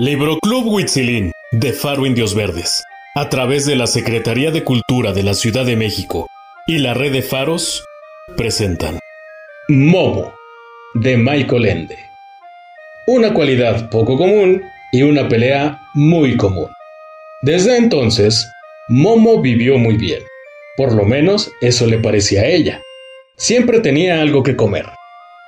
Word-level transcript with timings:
Libroclub 0.00 0.64
Huitzilín 0.64 1.32
de 1.50 1.72
Faro 1.72 2.06
Indios 2.06 2.32
Verdes, 2.32 2.84
a 3.16 3.28
través 3.28 3.66
de 3.66 3.74
la 3.74 3.88
Secretaría 3.88 4.52
de 4.52 4.62
Cultura 4.62 5.12
de 5.12 5.24
la 5.24 5.34
Ciudad 5.34 5.66
de 5.66 5.74
México 5.74 6.28
y 6.68 6.78
la 6.78 6.94
Red 6.94 7.14
de 7.14 7.22
Faros, 7.22 7.84
presentan 8.36 9.00
Momo 9.66 10.32
de 10.94 11.16
Michael 11.16 11.66
Ende. 11.66 11.98
Una 13.08 13.34
cualidad 13.34 13.90
poco 13.90 14.16
común 14.16 14.62
y 14.92 15.02
una 15.02 15.28
pelea 15.28 15.80
muy 15.94 16.36
común. 16.36 16.70
Desde 17.42 17.76
entonces, 17.76 18.48
Momo 18.86 19.42
vivió 19.42 19.78
muy 19.78 19.96
bien. 19.96 20.22
Por 20.76 20.92
lo 20.92 21.06
menos 21.06 21.50
eso 21.60 21.88
le 21.88 21.98
parecía 21.98 22.42
a 22.42 22.46
ella. 22.46 22.80
Siempre 23.36 23.80
tenía 23.80 24.20
algo 24.20 24.44
que 24.44 24.54
comer. 24.54 24.86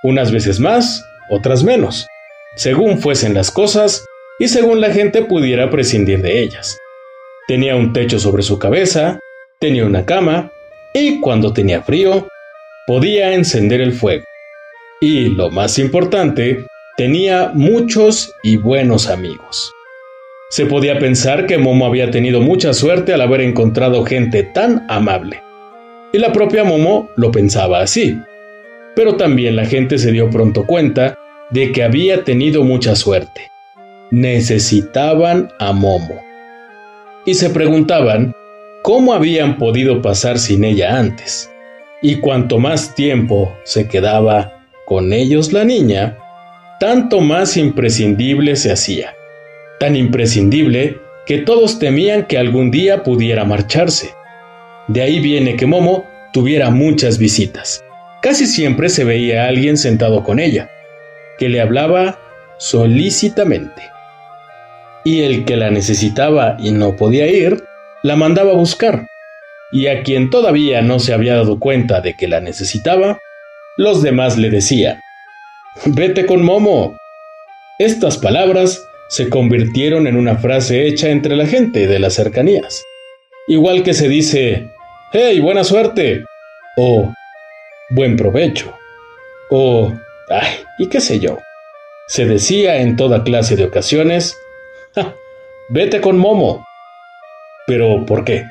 Unas 0.03 0.33
veces 0.33 0.59
más, 0.59 1.05
otras 1.31 1.63
menos. 1.63 2.09
Según 2.57 2.99
fuesen 2.99 3.33
las 3.33 3.53
cosas 3.53 4.05
y 4.41 4.49
según 4.49 4.81
la 4.81 4.91
gente 4.91 5.23
pudiera 5.23 5.71
prescindir 5.71 6.23
de 6.23 6.43
ellas. 6.43 6.79
Tenía 7.47 7.77
un 7.77 7.93
techo 7.93 8.19
sobre 8.19 8.43
su 8.43 8.59
cabeza, 8.59 9.21
tenía 9.61 9.85
una 9.85 10.07
cama 10.07 10.51
y 10.95 11.21
cuando 11.21 11.53
tenía 11.53 11.83
frío, 11.83 12.27
podía 12.87 13.35
encender 13.35 13.83
el 13.83 13.93
fuego. 13.93 14.25
Y 15.01 15.29
lo 15.29 15.51
más 15.51 15.79
importante, 15.79 16.65
tenía 16.97 17.53
muchos 17.55 18.33
y 18.43 18.57
buenos 18.57 19.09
amigos. 19.09 19.73
Se 20.49 20.67
podía 20.67 20.99
pensar 20.99 21.47
que 21.47 21.59
Momo 21.59 21.87
había 21.87 22.11
tenido 22.11 22.41
mucha 22.41 22.73
suerte 22.73 23.13
al 23.13 23.21
haber 23.21 23.43
encontrado 23.43 24.05
gente 24.05 24.43
tan 24.43 24.87
amable. 24.89 25.43
Y 26.13 26.19
la 26.19 26.33
propia 26.33 26.65
Momo 26.65 27.11
lo 27.17 27.31
pensaba 27.31 27.83
así. 27.83 28.19
Pero 28.97 29.17
también 29.17 29.55
la 29.55 29.67
gente 29.67 29.99
se 29.99 30.13
dio 30.13 30.31
pronto 30.31 30.67
cuenta 30.67 31.15
de 31.51 31.73
que 31.73 31.83
había 31.83 32.25
tenido 32.25 32.65
mucha 32.65 32.97
suerte. 32.97 33.51
Necesitaban 34.11 35.51
a 35.59 35.73
Momo. 35.73 36.21
Y 37.27 37.35
se 37.35 37.51
preguntaban 37.51 38.33
cómo 38.83 39.13
habían 39.13 39.59
podido 39.59 40.03
pasar 40.03 40.39
sin 40.39 40.65
ella 40.65 40.99
antes. 40.99 41.51
Y 42.03 42.17
cuanto 42.17 42.59
más 42.59 42.95
tiempo 42.95 43.55
se 43.65 43.89
quedaba 43.89 44.65
con 44.87 45.13
ellos 45.13 45.53
la 45.53 45.65
niña, 45.65 46.19
tanto 46.81 47.21
más 47.21 47.57
imprescindible 47.57 48.57
se 48.57 48.73
hacía 48.73 49.15
tan 49.81 49.97
imprescindible 49.97 50.99
que 51.25 51.39
todos 51.39 51.79
temían 51.79 52.27
que 52.27 52.37
algún 52.37 52.71
día 52.71 53.03
pudiera 53.03 53.47
marcharse. 53.47 54.11
De 54.89 55.01
ahí 55.01 55.21
viene 55.21 55.57
que 55.57 55.65
Momo 55.65 56.05
tuviera 56.35 56.69
muchas 56.69 57.17
visitas. 57.17 57.83
Casi 58.21 58.47
siempre 58.47 58.91
se 58.91 59.05
veía 59.05 59.45
a 59.45 59.49
alguien 59.49 59.79
sentado 59.79 60.23
con 60.23 60.39
ella, 60.39 60.71
que 61.39 61.49
le 61.49 61.63
hablaba 61.63 62.21
solícitamente. 62.59 63.83
Y 65.05 65.23
el 65.23 65.45
que 65.45 65.57
la 65.57 65.71
necesitaba 65.71 66.57
y 66.59 66.73
no 66.73 66.97
podía 66.97 67.27
ir, 67.27 67.65
la 68.03 68.17
mandaba 68.17 68.53
a 68.53 68.57
buscar. 68.57 69.07
Y 69.73 69.87
a 69.87 70.03
quien 70.03 70.31
todavía 70.31 70.83
no 70.83 70.99
se 70.99 71.15
había 71.15 71.37
dado 71.37 71.59
cuenta 71.59 72.01
de 72.01 72.15
que 72.15 72.29
la 72.29 72.41
necesitaba, 72.41 73.19
los 73.77 74.03
demás 74.03 74.37
le 74.37 74.51
decían, 74.51 75.01
Vete 75.87 76.27
con 76.27 76.43
Momo. 76.43 76.97
Estas 77.79 78.19
palabras 78.19 78.85
se 79.09 79.29
convirtieron 79.29 80.07
en 80.07 80.17
una 80.17 80.37
frase 80.37 80.87
hecha 80.87 81.09
entre 81.09 81.37
la 81.37 81.47
gente 81.47 81.87
de 81.87 81.99
las 81.99 82.15
cercanías. 82.15 82.83
Igual 83.49 83.83
que 83.83 83.95
se 83.95 84.09
dice, 84.09 84.69
¡Hey, 85.13 85.41
buena 85.41 85.65
suerte! 85.65 86.25
o 86.77 87.13
buen 87.91 88.17
provecho, 88.17 88.73
o 89.51 89.93
ay, 90.31 90.49
y 90.79 90.89
qué 90.89 91.01
sé 91.01 91.19
yo. 91.21 91.39
Se 92.09 92.25
decía 92.25 92.81
en 92.81 92.97
toda 92.97 93.23
clase 93.23 93.57
de 93.57 93.65
ocasiones, 93.65 94.37
vete 95.71 96.01
con 96.01 96.19
Momo. 96.19 96.65
Pero, 97.67 98.05
¿por 98.07 98.25
qué? 98.25 98.45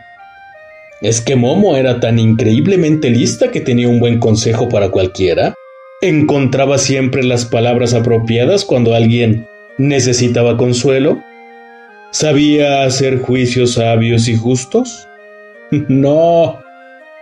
¿Es 1.01 1.21
que 1.21 1.35
Momo 1.35 1.77
era 1.77 1.99
tan 1.99 2.19
increíblemente 2.19 3.09
lista 3.09 3.51
que 3.51 3.61
tenía 3.61 3.87
un 3.87 3.99
buen 3.99 4.19
consejo 4.19 4.67
para 4.69 4.89
cualquiera? 4.89 5.53
¿Encontraba 6.01 6.77
siempre 6.77 7.23
las 7.23 7.45
palabras 7.45 7.93
apropiadas 7.93 8.65
cuando 8.65 8.93
alguien 8.93 9.47
necesitaba 9.77 10.57
consuelo? 10.57 11.21
¿Sabía 12.11 12.83
hacer 12.83 13.19
juicios 13.19 13.73
sabios 13.73 14.27
y 14.27 14.35
justos? 14.35 15.07
no. 15.71 16.59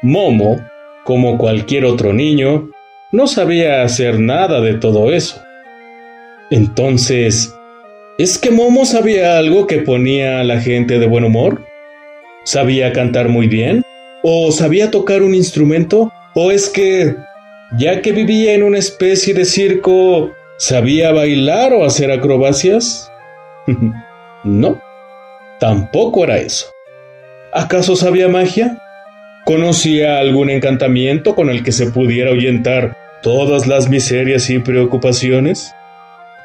Momo, 0.03 0.63
como 1.03 1.37
cualquier 1.37 1.85
otro 1.85 2.13
niño, 2.13 2.69
no 3.11 3.27
sabía 3.27 3.81
hacer 3.81 4.19
nada 4.19 4.61
de 4.61 4.75
todo 4.75 5.11
eso. 5.11 5.41
Entonces, 6.51 7.51
¿es 8.17 8.37
que 8.37 8.51
Momo 8.51 8.85
sabía 8.85 9.37
algo 9.37 9.67
que 9.67 9.79
ponía 9.79 10.39
a 10.39 10.43
la 10.43 10.59
gente 10.59 10.99
de 10.99 11.07
buen 11.07 11.23
humor? 11.23 11.65
¿Sabía 12.43 12.93
cantar 12.93 13.29
muy 13.29 13.47
bien? 13.47 13.83
¿O 14.23 14.51
sabía 14.51 14.91
tocar 14.91 15.21
un 15.21 15.35
instrumento? 15.35 16.11
¿O 16.33 16.51
es 16.51 16.69
que, 16.69 17.15
ya 17.77 18.01
que 18.01 18.11
vivía 18.11 18.53
en 18.53 18.63
una 18.63 18.77
especie 18.77 19.33
de 19.33 19.45
circo, 19.45 20.31
¿Sabía 20.59 21.11
bailar 21.11 21.71
o 21.71 21.85
hacer 21.85 22.11
acrobacias? 22.11 23.11
no, 24.43 24.81
tampoco 25.59 26.23
era 26.23 26.39
eso. 26.39 26.71
¿Acaso 27.53 27.95
sabía 27.95 28.27
magia? 28.27 28.79
¿Conocía 29.45 30.17
algún 30.17 30.49
encantamiento 30.49 31.35
con 31.35 31.51
el 31.51 31.63
que 31.63 31.71
se 31.71 31.91
pudiera 31.91 32.31
ahuyentar 32.31 32.97
todas 33.21 33.67
las 33.67 33.87
miserias 33.87 34.49
y 34.49 34.57
preocupaciones? 34.57 35.71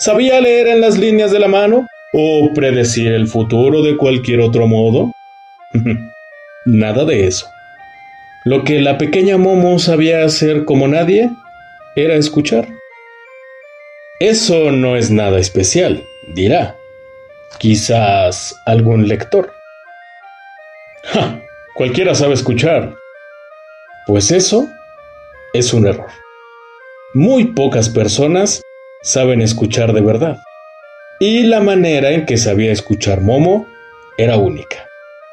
¿Sabía 0.03 0.41
leer 0.41 0.67
en 0.67 0.81
las 0.81 0.99
líneas 0.99 1.31
de 1.31 1.39
la 1.39 1.47
mano 1.47 1.87
o 2.13 2.51
predecir 2.53 3.13
el 3.13 3.29
futuro 3.29 3.83
de 3.83 3.97
cualquier 3.97 4.41
otro 4.41 4.67
modo? 4.67 5.13
Nada 6.67 7.05
de 7.05 7.29
eso. 7.29 7.47
Lo 8.45 8.65
que 8.65 8.81
la 8.81 8.99
pequeña 8.99 9.39
Momo 9.39 9.79
sabía 9.79 10.25
hacer 10.25 10.65
como 10.65 10.89
nadie 10.89 11.31
era 11.95 12.15
escuchar. 12.15 12.67
Eso 14.19 14.73
no 14.73 14.97
es 14.97 15.13
nada 15.13 15.39
especial, 15.39 16.03
dirá. 16.35 16.75
Quizás 17.59 18.57
algún 18.67 19.07
lector. 19.07 19.53
¡Ja! 21.05 21.41
Cualquiera 21.77 22.17
sabe 22.17 22.35
escuchar. 22.35 22.93
Pues 24.09 24.33
eso 24.33 24.69
es 25.53 25.73
un 25.73 25.87
error. 25.87 26.09
Muy 27.15 27.53
pocas 27.53 27.89
personas 27.89 28.63
saben 29.03 29.41
escuchar 29.41 29.93
de 29.93 30.01
verdad. 30.01 30.39
Y 31.21 31.45
la 31.45 31.61
manera 31.61 32.13
en 32.13 32.27
que 32.27 32.37
sabía 32.37 32.73
escuchar 32.73 33.21
Momo 33.21 33.67
era 34.17 34.37
única. 34.37 34.87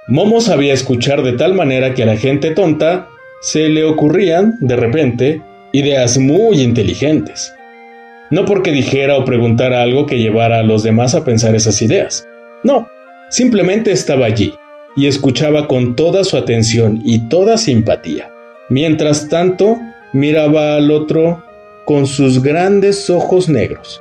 Momo 0.07 0.41
sabía 0.41 0.73
escuchar 0.73 1.23
de 1.23 1.33
tal 1.33 1.53
manera 1.53 1.93
que 1.93 2.03
a 2.03 2.07
la 2.07 2.17
gente 2.17 2.51
tonta 2.51 3.07
se 3.41 3.69
le 3.69 3.83
ocurrían, 3.83 4.55
de 4.59 4.75
repente, 4.75 5.41
ideas 5.71 6.17
muy 6.17 6.61
inteligentes 6.61 7.53
no 8.29 8.45
porque 8.45 8.71
dijera 8.71 9.17
o 9.17 9.25
preguntara 9.25 9.81
algo 9.81 10.05
que 10.05 10.19
llevara 10.19 10.59
a 10.59 10.63
los 10.63 10.83
demás 10.83 11.15
a 11.15 11.23
pensar 11.23 11.55
esas 11.55 11.81
ideas. 11.81 12.27
No, 12.63 12.87
simplemente 13.29 13.91
estaba 13.91 14.25
allí 14.25 14.53
y 14.95 15.07
escuchaba 15.07 15.67
con 15.67 15.95
toda 15.95 16.23
su 16.23 16.37
atención 16.37 17.01
y 17.03 17.27
toda 17.29 17.57
simpatía. 17.57 18.31
Mientras 18.69 19.29
tanto, 19.29 19.79
miraba 20.13 20.75
al 20.75 20.91
otro 20.91 21.43
con 21.89 22.05
sus 22.05 22.43
grandes 22.43 23.09
ojos 23.09 23.49
negros. 23.49 23.99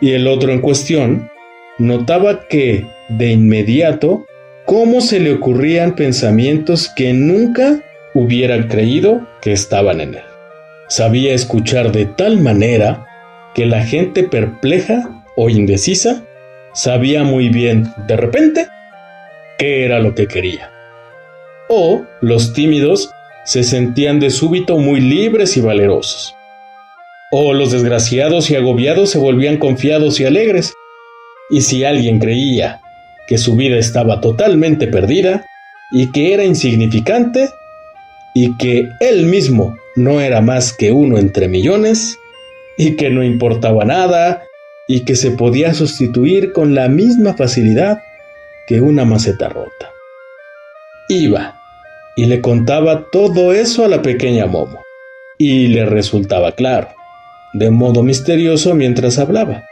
Y 0.00 0.10
el 0.10 0.26
otro 0.26 0.50
en 0.50 0.60
cuestión 0.60 1.30
notaba 1.78 2.48
que, 2.48 2.84
de 3.10 3.30
inmediato, 3.30 4.26
cómo 4.64 5.00
se 5.00 5.20
le 5.20 5.34
ocurrían 5.34 5.94
pensamientos 5.94 6.90
que 6.96 7.12
nunca 7.12 7.78
hubiera 8.12 8.66
creído 8.66 9.24
que 9.40 9.52
estaban 9.52 10.00
en 10.00 10.14
él. 10.16 10.24
Sabía 10.88 11.32
escuchar 11.32 11.92
de 11.92 12.06
tal 12.06 12.40
manera 12.40 13.06
que 13.54 13.66
la 13.66 13.84
gente 13.84 14.24
perpleja 14.24 15.24
o 15.36 15.48
indecisa 15.48 16.24
sabía 16.74 17.22
muy 17.22 17.50
bien, 17.50 17.86
de 18.08 18.16
repente, 18.16 18.66
qué 19.58 19.84
era 19.84 20.00
lo 20.00 20.12
que 20.12 20.26
quería. 20.26 20.72
O 21.68 22.04
los 22.20 22.52
tímidos 22.52 23.08
se 23.44 23.62
sentían 23.62 24.18
de 24.18 24.30
súbito 24.30 24.76
muy 24.78 25.00
libres 25.00 25.56
y 25.56 25.60
valerosos. 25.60 26.34
O 27.30 27.52
los 27.52 27.72
desgraciados 27.72 28.50
y 28.50 28.56
agobiados 28.56 29.10
se 29.10 29.18
volvían 29.18 29.58
confiados 29.58 30.18
y 30.20 30.24
alegres. 30.24 30.74
Y 31.50 31.62
si 31.62 31.84
alguien 31.84 32.18
creía 32.18 32.80
que 33.26 33.38
su 33.38 33.56
vida 33.56 33.76
estaba 33.76 34.20
totalmente 34.20 34.86
perdida 34.86 35.44
y 35.92 36.10
que 36.12 36.32
era 36.34 36.44
insignificante 36.44 37.50
y 38.34 38.56
que 38.56 38.88
él 39.00 39.26
mismo 39.26 39.76
no 39.96 40.20
era 40.20 40.40
más 40.40 40.72
que 40.72 40.92
uno 40.92 41.18
entre 41.18 41.48
millones, 41.48 42.18
y 42.78 42.94
que 42.96 43.10
no 43.10 43.22
importaba 43.22 43.84
nada 43.84 44.44
y 44.86 45.00
que 45.00 45.16
se 45.16 45.32
podía 45.32 45.74
sustituir 45.74 46.52
con 46.52 46.74
la 46.74 46.88
misma 46.88 47.34
facilidad 47.34 47.98
que 48.66 48.80
una 48.80 49.04
maceta 49.04 49.50
rota. 49.50 49.90
Iba 51.10 51.60
y 52.16 52.26
le 52.26 52.40
contaba 52.40 53.06
todo 53.10 53.52
eso 53.52 53.84
a 53.84 53.88
la 53.88 54.00
pequeña 54.00 54.46
Momo 54.46 54.82
y 55.36 55.66
le 55.66 55.84
resultaba 55.84 56.52
claro, 56.52 56.88
de 57.52 57.70
modo 57.70 58.02
misterioso 58.02 58.74
mientras 58.74 59.18
hablaba, 59.18 59.64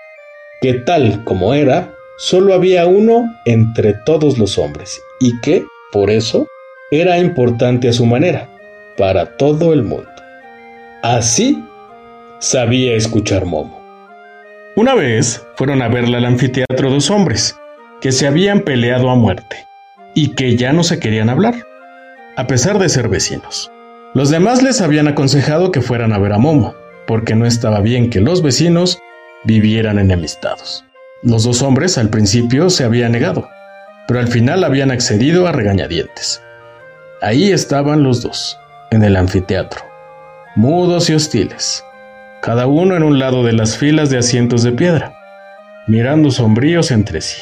que 0.61 0.75
tal 0.75 1.23
como 1.25 1.55
era, 1.55 1.93
solo 2.19 2.55
había 2.55 2.87
uno 2.87 3.25
entre 3.45 3.95
todos 4.05 4.39
los 4.39 4.59
hombres 4.59 5.01
y 5.21 5.39
que, 5.41 5.65
por 5.93 6.11
eso, 6.11 6.47
era 6.91 7.19
importante 7.19 7.89
a 7.89 7.93
su 7.93 8.07
manera, 8.07 8.49
para 8.97 9.37
todo 9.37 9.73
el 9.73 9.83
mundo. 9.83 10.09
Así 11.03 11.63
sabía 12.39 12.95
escuchar 12.95 13.45
Momo. 13.45 13.83
Una 14.77 14.95
vez 14.95 15.45
fueron 15.57 15.83
a 15.83 15.89
verla 15.89 16.19
al 16.19 16.27
anfiteatro 16.27 16.91
dos 16.91 17.11
hombres, 17.11 17.57
que 18.01 18.13
se 18.13 18.27
habían 18.27 18.61
peleado 18.61 19.11
a 19.11 19.15
muerte, 19.15 19.67
y 20.15 20.35
que 20.35 20.57
ya 20.57 20.73
no 20.73 20.85
se 20.85 20.99
querían 20.99 21.31
hablar, 21.31 21.55
a 22.37 22.47
pesar 22.47 22.79
de 22.79 22.89
ser 22.89 23.09
vecinos. 23.09 23.71
Los 24.15 24.31
demás 24.31 24.63
les 24.63 24.81
habían 24.81 25.09
aconsejado 25.09 25.73
que 25.73 25.81
fueran 25.81 26.13
a 26.13 26.19
ver 26.19 26.33
a 26.33 26.39
Momo, 26.39 26.75
porque 27.07 27.35
no 27.35 27.47
estaba 27.47 27.81
bien 27.81 28.11
que 28.11 28.21
los 28.21 28.43
vecinos 28.43 28.99
vivieran 29.45 29.99
enemistados. 29.99 30.85
Los 31.23 31.45
dos 31.45 31.63
hombres 31.63 31.99
al 31.99 32.11
principio 32.11 32.71
se 32.71 32.85
habían 32.85 33.13
negado, 33.13 33.49
pero 34.07 34.21
al 34.21 34.29
final 34.29 34.65
habían 34.65 34.91
accedido 34.91 35.47
a 35.47 35.53
regañadientes. 35.53 36.43
Ahí 37.23 37.51
estaban 37.53 38.03
los 38.03 38.23
dos, 38.23 38.59
en 38.91 39.03
el 39.03 39.17
anfiteatro, 39.17 39.83
mudos 40.55 41.09
y 41.11 41.15
hostiles, 41.15 41.83
cada 42.43 42.67
uno 42.67 42.97
en 42.97 43.03
un 43.03 43.19
lado 43.19 43.45
de 43.45 43.53
las 43.53 43.77
filas 43.77 44.11
de 44.11 44.19
asientos 44.19 44.63
de 44.63 44.73
piedra, 44.73 45.15
mirando 45.87 46.31
sombríos 46.31 46.91
entre 46.91 47.21
sí. 47.21 47.41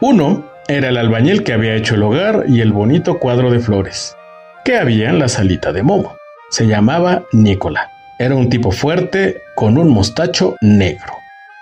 Uno 0.00 0.50
era 0.68 0.88
el 0.88 0.96
albañil 0.96 1.44
que 1.44 1.52
había 1.52 1.74
hecho 1.74 1.94
el 1.94 2.02
hogar 2.02 2.44
y 2.48 2.60
el 2.60 2.72
bonito 2.72 3.18
cuadro 3.18 3.50
de 3.50 3.60
flores 3.60 4.16
que 4.64 4.78
había 4.78 5.10
en 5.10 5.18
la 5.18 5.28
salita 5.28 5.72
de 5.72 5.82
Momo. 5.82 6.16
Se 6.50 6.66
llamaba 6.66 7.24
Nicola. 7.32 7.90
Era 8.18 8.36
un 8.36 8.48
tipo 8.48 8.70
fuerte 8.70 9.42
con 9.56 9.76
un 9.76 9.88
mostacho 9.88 10.56
negro. 10.60 11.14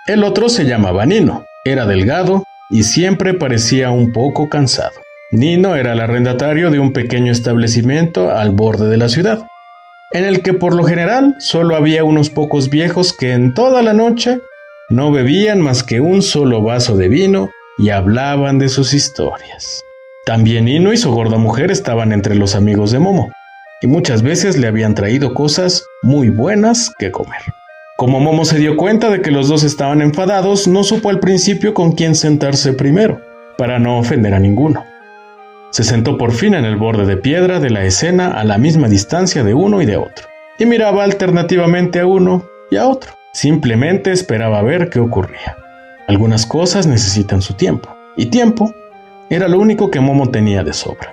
El 0.05 0.23
otro 0.23 0.49
se 0.49 0.65
llamaba 0.65 1.05
Nino. 1.05 1.45
Era 1.65 1.85
delgado 1.85 2.43
y 2.69 2.83
siempre 2.83 3.33
parecía 3.33 3.89
un 3.89 4.11
poco 4.11 4.49
cansado. 4.49 4.93
Nino 5.31 5.75
era 5.75 5.93
el 5.93 5.99
arrendatario 5.99 6.69
de 6.69 6.79
un 6.79 6.93
pequeño 6.93 7.31
establecimiento 7.31 8.29
al 8.29 8.51
borde 8.51 8.87
de 8.87 8.97
la 8.97 9.09
ciudad, 9.09 9.47
en 10.11 10.25
el 10.25 10.43
que 10.43 10.53
por 10.53 10.75
lo 10.75 10.83
general 10.83 11.35
solo 11.39 11.75
había 11.75 12.03
unos 12.03 12.29
pocos 12.29 12.69
viejos 12.69 13.13
que 13.13 13.33
en 13.33 13.55
toda 13.55 13.81
la 13.81 13.93
noche 13.93 14.39
no 14.89 15.11
bebían 15.11 15.59
más 15.59 15.81
que 15.83 16.01
un 16.01 16.21
solo 16.21 16.61
vaso 16.61 16.95
de 16.97 17.09
vino 17.09 17.49
y 17.79 17.89
hablaban 17.89 18.59
de 18.59 18.69
sus 18.69 18.93
historias. 18.93 19.81
También 20.25 20.65
Nino 20.65 20.93
y 20.93 20.97
su 20.97 21.11
gorda 21.11 21.37
mujer 21.37 21.71
estaban 21.71 22.13
entre 22.13 22.35
los 22.35 22.53
amigos 22.53 22.91
de 22.91 22.99
Momo, 22.99 23.31
y 23.83 23.87
muchas 23.87 24.23
veces 24.23 24.57
le 24.57 24.67
habían 24.67 24.95
traído 24.95 25.33
cosas 25.33 25.85
muy 26.01 26.29
buenas 26.29 26.91
que 26.97 27.11
comer. 27.11 27.41
Como 27.97 28.21
Momo 28.21 28.45
se 28.45 28.57
dio 28.57 28.77
cuenta 28.77 29.09
de 29.09 29.21
que 29.21 29.29
los 29.29 29.49
dos 29.49 29.63
estaban 29.63 30.01
enfadados, 30.01 30.69
no 30.69 30.83
supo 30.85 31.09
al 31.09 31.19
principio 31.19 31.73
con 31.73 31.91
quién 31.91 32.15
sentarse 32.15 32.71
primero, 32.71 33.21
para 33.57 33.79
no 33.79 33.99
ofender 33.99 34.33
a 34.33 34.39
ninguno. 34.39 34.85
Se 35.71 35.83
sentó 35.83 36.17
por 36.17 36.31
fin 36.31 36.53
en 36.53 36.63
el 36.63 36.77
borde 36.77 37.05
de 37.05 37.17
piedra 37.17 37.59
de 37.59 37.69
la 37.69 37.83
escena 37.83 38.29
a 38.29 38.45
la 38.45 38.57
misma 38.57 38.87
distancia 38.87 39.43
de 39.43 39.53
uno 39.53 39.81
y 39.81 39.85
de 39.85 39.97
otro, 39.97 40.27
y 40.57 40.65
miraba 40.65 41.03
alternativamente 41.03 41.99
a 41.99 42.07
uno 42.07 42.45
y 42.71 42.77
a 42.77 42.87
otro. 42.87 43.11
Simplemente 43.33 44.11
esperaba 44.11 44.61
ver 44.61 44.89
qué 44.89 44.99
ocurría. 44.99 45.57
Algunas 46.07 46.45
cosas 46.45 46.87
necesitan 46.87 47.41
su 47.41 47.55
tiempo, 47.55 47.93
y 48.15 48.27
tiempo 48.27 48.73
era 49.29 49.49
lo 49.49 49.59
único 49.59 49.91
que 49.91 49.99
Momo 49.99 50.29
tenía 50.29 50.63
de 50.63 50.71
sobra. 50.71 51.12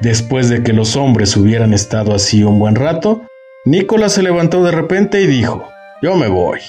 Después 0.00 0.48
de 0.48 0.62
que 0.62 0.72
los 0.72 0.96
hombres 0.96 1.36
hubieran 1.36 1.74
estado 1.74 2.14
así 2.14 2.42
un 2.42 2.58
buen 2.58 2.74
rato, 2.74 3.22
Nicolás 3.66 4.14
se 4.14 4.22
levantó 4.22 4.64
de 4.64 4.72
repente 4.72 5.20
y 5.20 5.26
dijo, 5.26 5.68
yo 6.00 6.16
me 6.16 6.28
voy. 6.28 6.60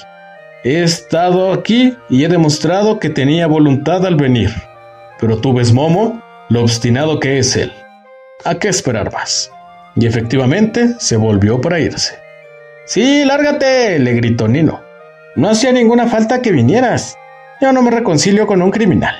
He 0.65 0.83
estado 0.83 1.53
aquí 1.53 1.95
y 2.09 2.25
he 2.25 2.27
demostrado 2.27 2.99
que 2.99 3.09
tenía 3.09 3.47
voluntad 3.47 4.05
al 4.05 4.15
venir. 4.17 4.51
Pero 5.19 5.37
tú 5.37 5.53
ves, 5.53 5.71
Momo, 5.71 6.21
lo 6.49 6.61
obstinado 6.61 7.21
que 7.21 7.39
es 7.39 7.55
él. 7.55 7.71
¿A 8.43 8.55
qué 8.55 8.67
esperar 8.67 9.13
más? 9.13 9.49
Y 9.95 10.05
efectivamente 10.05 10.95
se 10.99 11.15
volvió 11.15 11.61
para 11.61 11.79
irse. 11.79 12.15
Sí, 12.85 13.23
lárgate, 13.23 13.97
le 13.99 14.13
gritó 14.13 14.49
Nino. 14.49 14.81
No 15.37 15.49
hacía 15.49 15.71
ninguna 15.71 16.07
falta 16.07 16.41
que 16.41 16.51
vinieras. 16.51 17.17
Yo 17.61 17.71
no 17.71 17.81
me 17.81 17.91
reconcilio 17.91 18.45
con 18.45 18.61
un 18.61 18.71
criminal. 18.71 19.15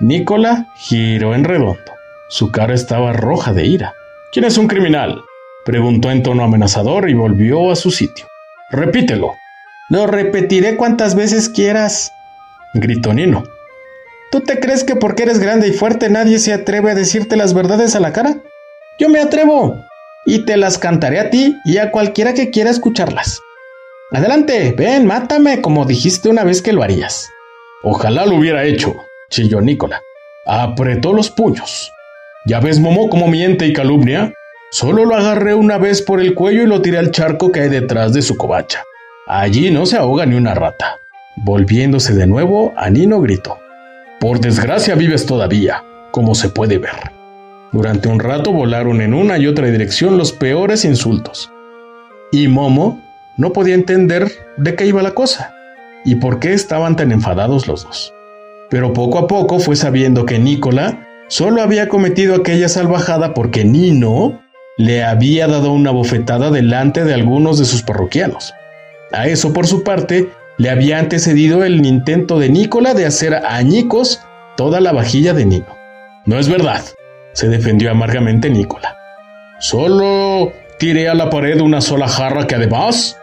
Nicola 0.00 0.68
giró 0.76 1.34
en 1.34 1.44
redondo. 1.44 1.99
Su 2.30 2.52
cara 2.52 2.74
estaba 2.74 3.12
roja 3.12 3.52
de 3.52 3.66
ira. 3.66 3.92
¿Quién 4.30 4.44
es 4.44 4.56
un 4.56 4.68
criminal? 4.68 5.20
Preguntó 5.64 6.12
en 6.12 6.22
tono 6.22 6.44
amenazador 6.44 7.10
y 7.10 7.14
volvió 7.14 7.72
a 7.72 7.76
su 7.76 7.90
sitio. 7.90 8.24
Repítelo. 8.70 9.34
Lo 9.88 10.06
repetiré 10.06 10.76
cuantas 10.76 11.16
veces 11.16 11.48
quieras, 11.48 12.12
gritó 12.74 13.12
Nino. 13.12 13.42
¿Tú 14.30 14.42
te 14.42 14.60
crees 14.60 14.84
que 14.84 14.94
porque 14.94 15.24
eres 15.24 15.40
grande 15.40 15.66
y 15.66 15.72
fuerte 15.72 16.08
nadie 16.08 16.38
se 16.38 16.52
atreve 16.52 16.92
a 16.92 16.94
decirte 16.94 17.36
las 17.36 17.52
verdades 17.52 17.96
a 17.96 18.00
la 18.00 18.12
cara? 18.12 18.36
Yo 19.00 19.08
me 19.08 19.18
atrevo 19.18 19.84
y 20.24 20.44
te 20.44 20.56
las 20.56 20.78
cantaré 20.78 21.18
a 21.18 21.30
ti 21.30 21.56
y 21.64 21.78
a 21.78 21.90
cualquiera 21.90 22.32
que 22.32 22.50
quiera 22.50 22.70
escucharlas. 22.70 23.40
Adelante, 24.12 24.72
ven, 24.78 25.04
mátame 25.04 25.60
como 25.60 25.84
dijiste 25.84 26.28
una 26.28 26.44
vez 26.44 26.62
que 26.62 26.72
lo 26.72 26.84
harías. 26.84 27.28
Ojalá 27.82 28.24
lo 28.24 28.36
hubiera 28.36 28.62
hecho, 28.62 28.94
chilló 29.30 29.60
Nicola. 29.60 30.00
Apretó 30.46 31.12
los 31.12 31.28
puños. 31.28 31.90
¿Ya 32.46 32.58
ves, 32.58 32.80
Momo, 32.80 33.10
cómo 33.10 33.28
miente 33.28 33.66
y 33.66 33.72
calumnia? 33.74 34.32
Solo 34.70 35.04
lo 35.04 35.14
agarré 35.14 35.54
una 35.54 35.76
vez 35.76 36.00
por 36.00 36.20
el 36.20 36.34
cuello 36.34 36.62
y 36.62 36.66
lo 36.66 36.80
tiré 36.80 36.96
al 36.96 37.10
charco 37.10 37.52
que 37.52 37.60
hay 37.60 37.68
detrás 37.68 38.14
de 38.14 38.22
su 38.22 38.36
covacha. 38.36 38.82
Allí 39.26 39.70
no 39.70 39.84
se 39.84 39.98
ahoga 39.98 40.24
ni 40.24 40.36
una 40.36 40.54
rata. 40.54 40.98
Volviéndose 41.36 42.14
de 42.14 42.26
nuevo, 42.26 42.72
a 42.76 42.88
Nino 42.88 43.20
gritó. 43.20 43.58
Por 44.20 44.40
desgracia 44.40 44.94
vives 44.94 45.26
todavía, 45.26 45.84
como 46.12 46.34
se 46.34 46.48
puede 46.48 46.78
ver. 46.78 47.12
Durante 47.72 48.08
un 48.08 48.18
rato 48.18 48.52
volaron 48.52 49.02
en 49.02 49.12
una 49.12 49.36
y 49.36 49.46
otra 49.46 49.66
dirección 49.66 50.16
los 50.16 50.32
peores 50.32 50.84
insultos. 50.84 51.52
Y 52.32 52.48
Momo 52.48 53.00
no 53.36 53.52
podía 53.52 53.74
entender 53.74 54.30
de 54.56 54.74
qué 54.76 54.86
iba 54.86 55.02
la 55.02 55.12
cosa 55.12 55.54
y 56.06 56.16
por 56.16 56.38
qué 56.38 56.54
estaban 56.54 56.96
tan 56.96 57.12
enfadados 57.12 57.68
los 57.68 57.84
dos. 57.84 58.14
Pero 58.70 58.92
poco 58.94 59.18
a 59.18 59.26
poco 59.26 59.58
fue 59.58 59.76
sabiendo 59.76 60.24
que 60.24 60.38
Nicola 60.38 61.06
solo 61.30 61.62
había 61.62 61.88
cometido 61.88 62.34
aquella 62.34 62.68
salvajada 62.68 63.32
porque 63.32 63.64
Nino 63.64 64.42
le 64.76 65.04
había 65.04 65.46
dado 65.46 65.72
una 65.72 65.92
bofetada 65.92 66.50
delante 66.50 67.04
de 67.04 67.14
algunos 67.14 67.58
de 67.58 67.64
sus 67.64 67.82
parroquianos. 67.82 68.52
A 69.12 69.26
eso, 69.26 69.52
por 69.52 69.66
su 69.66 69.82
parte, 69.82 70.28
le 70.58 70.70
había 70.70 70.98
antecedido 70.98 71.64
el 71.64 71.86
intento 71.86 72.38
de 72.38 72.50
Nicola 72.50 72.94
de 72.94 73.06
hacer 73.06 73.34
añicos 73.34 74.20
toda 74.56 74.80
la 74.80 74.92
vajilla 74.92 75.32
de 75.32 75.46
Nino. 75.46 75.76
No 76.26 76.38
es 76.38 76.48
verdad, 76.48 76.82
se 77.32 77.48
defendió 77.48 77.90
amargamente 77.90 78.50
Nicola. 78.50 78.96
Solo 79.58 80.52
tiré 80.78 81.08
a 81.08 81.14
la 81.14 81.30
pared 81.30 81.60
una 81.60 81.80
sola 81.80 82.08
jarra 82.08 82.46
que 82.46 82.56
además 82.56 83.16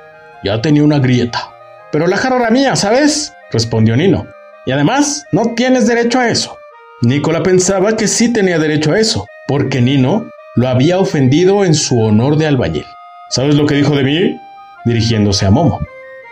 ya 0.43 0.62
tenía 0.62 0.84
una 0.84 1.00
grieta. 1.00 1.51
Pero 1.91 2.08
la 2.08 2.17
jarra 2.17 2.38
era 2.38 2.50
mía, 2.51 2.75
¿sabes? 2.75 3.34
respondió 3.51 3.96
Nino. 3.98 4.27
Y 4.65 4.72
además, 4.72 5.25
no 5.32 5.53
tienes 5.55 5.88
derecho 5.88 6.20
a 6.20 6.29
eso. 6.29 6.57
Nicola 7.01 7.44
pensaba 7.44 7.96
que 7.96 8.08
sí 8.08 8.34
tenía 8.34 8.58
derecho 8.58 8.92
a 8.92 9.00
eso, 9.00 9.27
porque 9.48 9.82
Nino 9.82 10.32
lo 10.56 10.68
había 10.68 10.98
ofendido 10.98 11.63
en 11.63 11.75
su 11.75 12.00
honor 12.01 12.38
de 12.38 12.48
albañil. 12.48 12.86
¿Sabes 13.30 13.54
lo 13.56 13.68
que 13.68 13.75
dijo 13.75 13.96
de 13.96 14.04
mí? 14.04 14.36
dirigiéndose 14.84 15.46
a 15.46 15.51
Momo. 15.51 15.80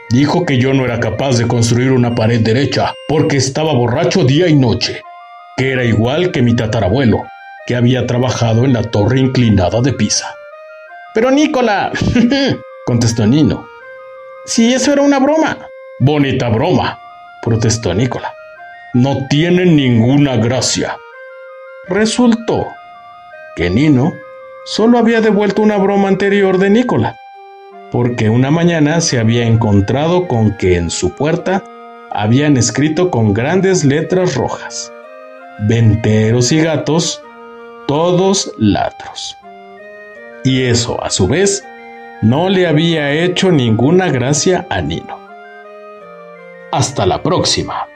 Dijo 0.10 0.46
que 0.46 0.58
yo 0.58 0.74
no 0.74 0.86
era 0.86 1.00
capaz 1.00 1.38
de 1.38 1.48
construir 1.48 1.92
una 1.92 2.16
pared 2.16 2.42
derecha 2.42 2.94
porque 3.08 3.38
estaba 3.38 3.74
borracho 3.74 4.24
día 4.24 4.48
y 4.48 4.56
noche, 4.56 5.02
que 5.58 5.72
era 5.72 5.84
igual 5.84 6.32
que 6.32 6.42
mi 6.42 6.56
tatarabuelo, 6.56 7.24
que 7.68 7.76
había 7.76 8.08
trabajado 8.08 8.66
en 8.66 8.74
la 8.74 8.84
torre 8.84 9.20
inclinada 9.20 9.82
de 9.82 9.94
Pisa. 9.94 10.34
Pero 11.14 11.30
Nicola, 11.30 11.92
contestó 12.86 13.28
Nino, 13.28 13.68
si 14.46 14.74
eso 14.74 14.94
era 14.94 15.02
una 15.04 15.20
broma. 15.20 15.68
Bonita 16.00 16.50
broma, 16.50 16.98
protestó 17.44 17.94
Nicola. 17.94 18.34
No 18.96 19.28
tiene 19.28 19.66
ninguna 19.66 20.38
gracia. 20.38 20.98
Resultó 21.88 22.70
que 23.56 23.70
Nino 23.70 24.16
solo 24.66 24.98
había 24.98 25.22
devuelto 25.22 25.62
una 25.62 25.78
broma 25.78 26.08
anterior 26.08 26.58
de 26.58 26.72
Nicola 26.72 27.16
porque 27.92 28.30
una 28.30 28.52
mañana 28.52 29.00
se 29.02 29.20
había 29.20 29.46
encontrado 29.46 30.28
con 30.28 30.58
que 30.58 30.76
en 30.76 30.90
su 30.90 31.16
puerta 31.16 31.64
habían 32.12 32.58
escrito 32.58 33.12
con 33.12 33.34
grandes 33.34 33.86
letras 33.86 34.36
rojas, 34.36 34.92
venteros 35.60 36.52
y 36.52 36.60
gatos, 36.60 37.22
todos 37.88 38.52
latros. 38.58 39.38
Y 40.44 40.64
eso, 40.64 41.02
a 41.04 41.10
su 41.10 41.28
vez, 41.28 41.64
no 42.22 42.50
le 42.50 42.68
había 42.68 43.12
hecho 43.12 43.52
ninguna 43.52 44.10
gracia 44.10 44.66
a 44.70 44.82
Nino. 44.82 45.20
Hasta 46.72 47.06
la 47.06 47.24
próxima. 47.24 47.88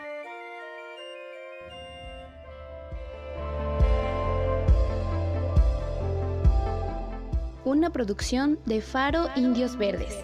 Una 7.70 7.92
producción 7.92 8.60
de 8.66 8.82
Faro 8.82 9.28
Indios 9.36 9.78
Verdes. 9.78 10.18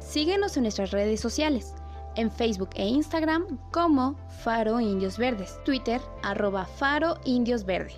Síguenos 0.00 0.56
en 0.56 0.62
nuestras 0.64 0.90
redes 0.90 1.20
sociales. 1.20 1.74
en 2.14 2.30
Facebook 2.30 2.70
e 2.74 2.86
Instagram 2.86 3.58
como 3.70 4.16
Faro 4.42 4.80
Indios 4.80 5.16
Verdes, 5.18 5.58
Twitter 5.64 6.00
arroba 6.22 6.66
Faro 6.66 7.18
Indios 7.24 7.64
Verde. 7.64 7.94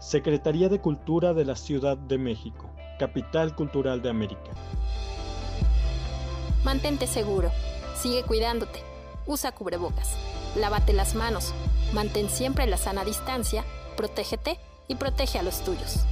Secretaría 0.00 0.68
de 0.68 0.80
Cultura 0.80 1.34
de 1.34 1.44
la 1.44 1.56
Ciudad 1.56 1.96
de 1.96 2.18
México, 2.18 2.70
Capital 2.98 3.54
Cultural 3.54 4.02
de 4.02 4.10
América. 4.10 4.50
Mantente 6.64 7.06
seguro, 7.06 7.50
sigue 7.96 8.22
cuidándote, 8.22 8.80
usa 9.26 9.52
cubrebocas, 9.52 10.16
lávate 10.56 10.92
las 10.92 11.14
manos, 11.14 11.52
mantén 11.92 12.28
siempre 12.28 12.66
la 12.66 12.78
sana 12.78 13.04
distancia, 13.04 13.64
protégete 13.96 14.58
y 14.88 14.94
protege 14.94 15.38
a 15.38 15.42
los 15.42 15.62
tuyos. 15.62 16.06